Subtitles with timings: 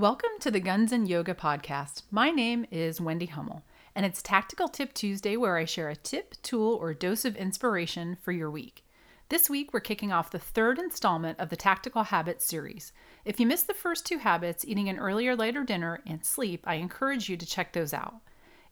[0.00, 2.04] Welcome to the Guns and Yoga podcast.
[2.10, 6.40] My name is Wendy Hummel, and it's Tactical Tip Tuesday where I share a tip,
[6.40, 8.82] tool, or dose of inspiration for your week.
[9.28, 12.94] This week, we're kicking off the third installment of the Tactical Habits series.
[13.26, 16.76] If you missed the first two habits, eating an earlier, lighter dinner, and sleep, I
[16.76, 18.22] encourage you to check those out.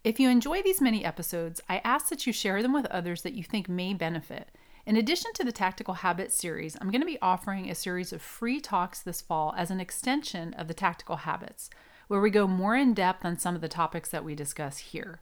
[0.05, 3.35] If you enjoy these mini episodes, I ask that you share them with others that
[3.35, 4.49] you think may benefit.
[4.89, 8.23] In addition to the Tactical Habits series, I'm going to be offering a series of
[8.23, 11.69] free talks this fall as an extension of the Tactical Habits,
[12.07, 15.21] where we go more in depth on some of the topics that we discuss here.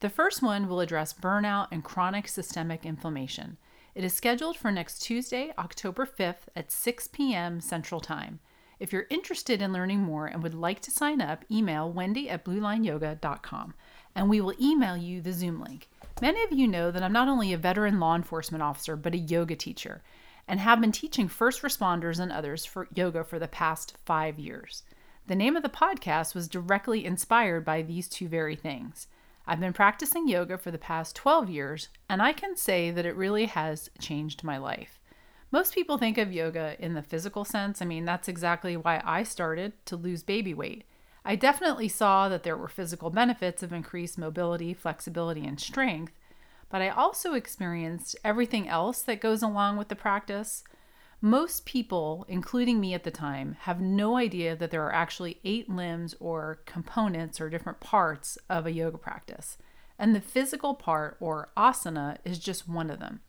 [0.00, 3.56] The first one will address burnout and chronic systemic inflammation.
[3.94, 7.60] It is scheduled for next Tuesday, October 5th at 6 p.m.
[7.60, 8.40] Central Time.
[8.80, 12.44] If you're interested in learning more and would like to sign up, email wendy at
[12.44, 13.74] bluelineyoga.com
[14.14, 15.88] and we will email you the Zoom link.
[16.22, 19.18] Many of you know that I'm not only a veteran law enforcement officer, but a
[19.18, 20.02] yoga teacher,
[20.46, 24.82] and have been teaching first responders and others for yoga for the past five years.
[25.26, 29.08] The name of the podcast was directly inspired by these two very things.
[29.46, 33.16] I've been practicing yoga for the past 12 years, and I can say that it
[33.16, 35.00] really has changed my life.
[35.50, 37.80] Most people think of yoga in the physical sense.
[37.80, 40.84] I mean, that's exactly why I started to lose baby weight.
[41.24, 46.12] I definitely saw that there were physical benefits of increased mobility, flexibility, and strength,
[46.68, 50.64] but I also experienced everything else that goes along with the practice.
[51.22, 55.70] Most people, including me at the time, have no idea that there are actually eight
[55.70, 59.56] limbs or components or different parts of a yoga practice.
[59.98, 63.20] And the physical part, or asana, is just one of them.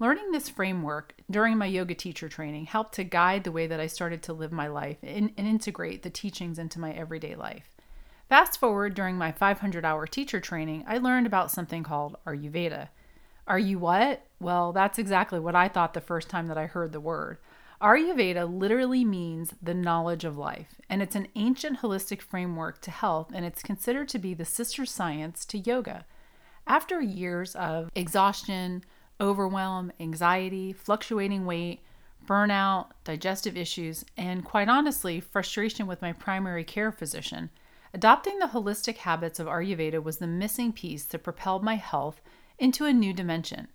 [0.00, 3.86] Learning this framework during my yoga teacher training helped to guide the way that I
[3.86, 7.68] started to live my life and, and, integrate the teachings into my everyday life.
[8.26, 12.88] Fast forward during my 500 hour teacher training, I learned about something called Ayurveda.
[13.46, 14.24] Are you what?
[14.40, 17.36] Well, that's exactly what I thought the first time that I heard the word.
[17.82, 23.32] Ayurveda literally means the knowledge of life, and it's an ancient holistic framework to health,
[23.34, 26.06] and it's considered to be the sister science to yoga.
[26.66, 28.82] After years of exhaustion,
[29.20, 31.80] overwhelm, anxiety, fluctuating weight,
[32.26, 37.50] burnout, digestive issues, and quite honestly, frustration with my primary care physician.
[37.92, 42.20] Adopting the holistic habits of Ayurveda was the missing piece that propelled my health
[42.58, 43.68] into a new dimension.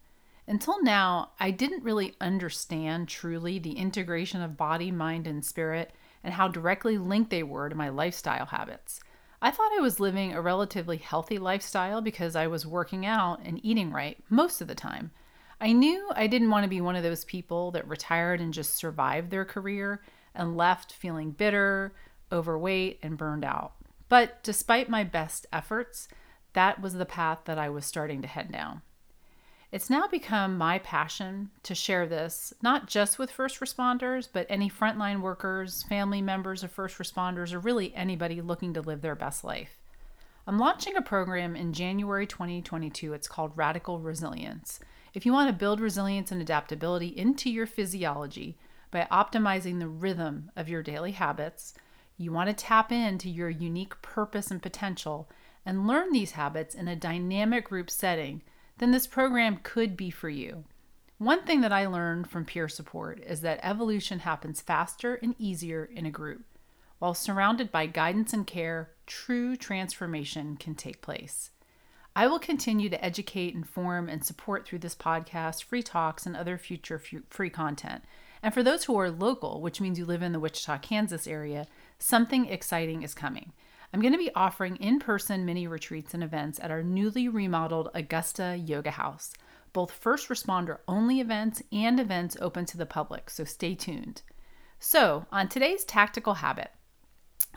[0.47, 5.91] Until now, I didn't really understand truly the integration of body, mind, and spirit
[6.23, 8.99] and how directly linked they were to my lifestyle habits.
[9.41, 13.63] I thought I was living a relatively healthy lifestyle because I was working out and
[13.63, 15.11] eating right most of the time.
[15.59, 18.75] I knew I didn't want to be one of those people that retired and just
[18.75, 20.01] survived their career
[20.33, 21.93] and left feeling bitter,
[22.31, 23.73] overweight, and burned out.
[24.09, 26.07] But despite my best efforts,
[26.53, 28.81] that was the path that I was starting to head down.
[29.71, 34.69] It's now become my passion to share this, not just with first responders, but any
[34.69, 39.43] frontline workers, family members of first responders, or really anybody looking to live their best
[39.43, 39.77] life.
[40.47, 43.13] I'm launching a program in January 2022.
[43.13, 44.79] It's called Radical Resilience.
[45.15, 48.57] If you want to build resilience and adaptability into your physiology
[48.91, 51.73] by optimizing the rhythm of your daily habits,
[52.17, 55.29] you want to tap into your unique purpose and potential
[55.65, 58.43] and learn these habits in a dynamic group setting,
[58.77, 60.65] then this program could be for you.
[61.17, 65.85] One thing that I learned from peer support is that evolution happens faster and easier
[65.85, 66.43] in a group.
[66.99, 71.51] While surrounded by guidance and care, true transformation can take place.
[72.17, 76.57] I will continue to educate, inform, and support through this podcast, free talks, and other
[76.57, 78.05] future free content.
[78.41, 81.67] And for those who are local, which means you live in the Wichita, Kansas area,
[81.99, 83.51] something exciting is coming.
[83.93, 87.89] I'm going to be offering in person mini retreats and events at our newly remodeled
[87.93, 89.33] Augusta Yoga House,
[89.73, 94.21] both first responder only events and events open to the public, so stay tuned.
[94.79, 96.71] So, on today's tactical habit,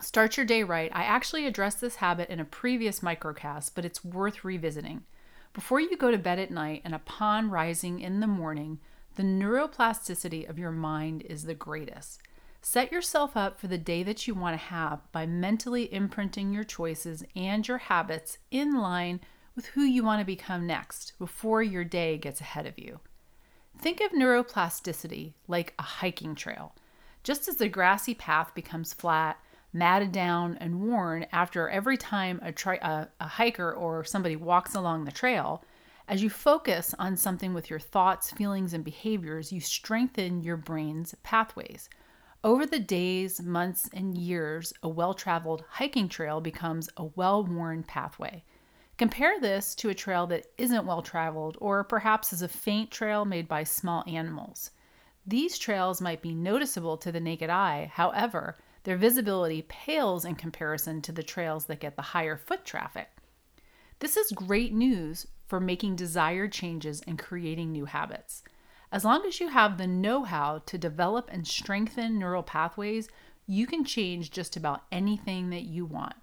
[0.01, 0.91] Start your day right.
[0.93, 5.03] I actually addressed this habit in a previous microcast, but it's worth revisiting.
[5.53, 8.79] Before you go to bed at night and upon rising in the morning,
[9.15, 12.21] the neuroplasticity of your mind is the greatest.
[12.61, 16.63] Set yourself up for the day that you want to have by mentally imprinting your
[16.63, 19.19] choices and your habits in line
[19.55, 22.99] with who you want to become next before your day gets ahead of you.
[23.77, 26.73] Think of neuroplasticity like a hiking trail.
[27.23, 29.37] Just as the grassy path becomes flat,
[29.71, 34.75] matted down and worn after every time a, tri- a, a hiker or somebody walks
[34.75, 35.63] along the trail,
[36.07, 41.13] as you focus on something with your thoughts, feelings, and behaviors, you strengthen your brain's
[41.21, 41.87] pathways.
[42.43, 47.83] Over the days, months, and years, a well traveled hiking trail becomes a well worn
[47.83, 48.43] pathway.
[48.97, 53.23] Compare this to a trail that isn't well traveled, or perhaps is a faint trail
[53.23, 54.71] made by small animals.
[55.27, 61.01] These trails might be noticeable to the naked eye, however, Their visibility pales in comparison
[61.01, 63.09] to the trails that get the higher foot traffic.
[63.99, 68.43] This is great news for making desired changes and creating new habits.
[68.91, 73.09] As long as you have the know how to develop and strengthen neural pathways,
[73.45, 76.15] you can change just about anything that you want.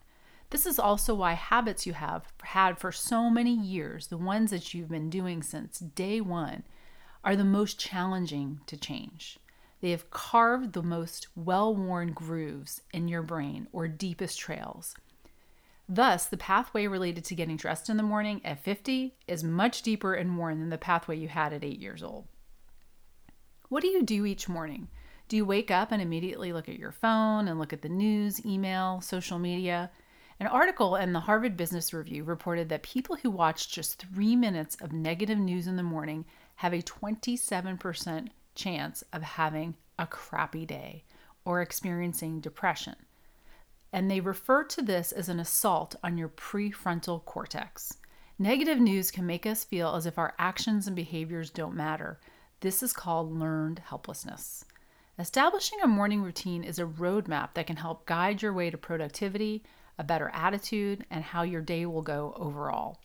[0.50, 4.72] This is also why habits you have had for so many years, the ones that
[4.72, 6.62] you've been doing since day one,
[7.24, 9.38] are the most challenging to change.
[9.80, 14.94] They have carved the most well worn grooves in your brain or deepest trails.
[15.88, 20.14] Thus, the pathway related to getting dressed in the morning at 50 is much deeper
[20.14, 22.26] and worn than the pathway you had at 8 years old.
[23.68, 24.88] What do you do each morning?
[25.28, 28.44] Do you wake up and immediately look at your phone and look at the news,
[28.44, 29.90] email, social media?
[30.38, 34.76] An article in the Harvard Business Review reported that people who watch just three minutes
[34.80, 36.24] of negative news in the morning
[36.56, 41.04] have a 27% chance of having a crappy day
[41.44, 42.96] or experiencing depression.
[43.92, 47.96] And they refer to this as an assault on your prefrontal cortex.
[48.38, 52.18] Negative news can make us feel as if our actions and behaviors don't matter.
[52.60, 54.64] This is called learned helplessness.
[55.18, 59.62] Establishing a morning routine is a roadmap that can help guide your way to productivity,
[59.98, 62.98] a better attitude, and how your day will go overall.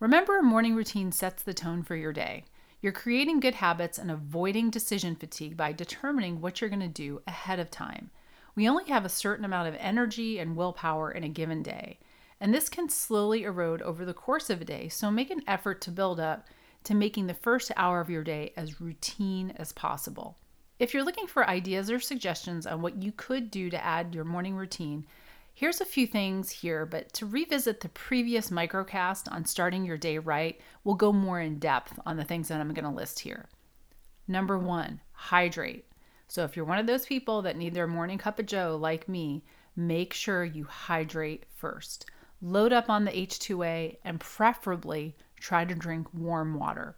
[0.00, 2.44] Remember, a morning routine sets the tone for your day.
[2.82, 7.20] You're creating good habits and avoiding decision fatigue by determining what you're going to do
[7.26, 8.10] ahead of time.
[8.54, 11.98] We only have a certain amount of energy and willpower in a given day,
[12.40, 15.82] and this can slowly erode over the course of a day, so make an effort
[15.82, 16.48] to build up
[16.84, 20.38] to making the first hour of your day as routine as possible.
[20.78, 24.24] If you're looking for ideas or suggestions on what you could do to add your
[24.24, 25.04] morning routine,
[25.60, 30.16] Here's a few things here, but to revisit the previous microcast on starting your day
[30.16, 33.46] right, we'll go more in depth on the things that I'm going to list here.
[34.26, 35.84] Number one, hydrate.
[36.28, 39.06] So if you're one of those people that need their morning cup of joe like
[39.06, 39.44] me,
[39.76, 42.06] make sure you hydrate first.
[42.40, 46.96] Load up on the H2O and preferably try to drink warm water.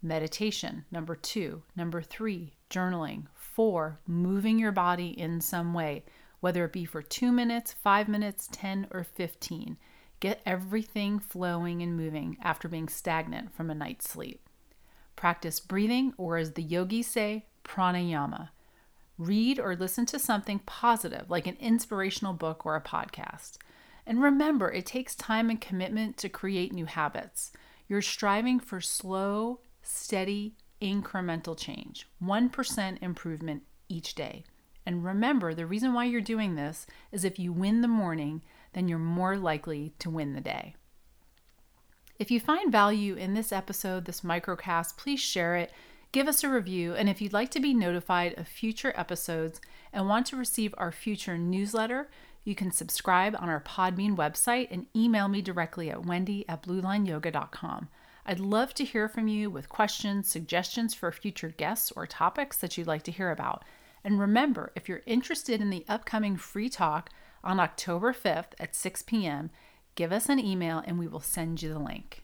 [0.00, 1.62] Meditation, number two.
[1.76, 3.26] Number three, journaling.
[3.34, 6.04] Four, moving your body in some way
[6.42, 9.76] whether it be for two minutes, five minutes, 10, or 15.
[10.18, 14.48] Get everything flowing and moving after being stagnant from a night's sleep.
[15.14, 18.48] Practice breathing, or as the yogis say, pranayama.
[19.18, 23.58] Read or listen to something positive, like an inspirational book or a podcast.
[24.04, 27.52] And remember, it takes time and commitment to create new habits.
[27.86, 34.42] You're striving for slow, steady, incremental change, 1% improvement each day.
[34.84, 38.42] And remember, the reason why you're doing this is if you win the morning,
[38.72, 40.74] then you're more likely to win the day.
[42.18, 45.72] If you find value in this episode, this microcast, please share it,
[46.12, 49.60] give us a review, and if you'd like to be notified of future episodes
[49.92, 52.08] and want to receive our future newsletter,
[52.44, 57.88] you can subscribe on our Podbean website and email me directly at wendy at bluelineyoga.com.
[58.24, 62.76] I'd love to hear from you with questions, suggestions for future guests, or topics that
[62.76, 63.64] you'd like to hear about.
[64.04, 67.10] And remember, if you're interested in the upcoming free talk
[67.44, 69.50] on October 5th at 6 p.m.,
[69.94, 72.22] give us an email and we will send you the link.